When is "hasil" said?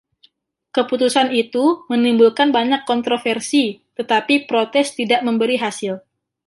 5.63-5.93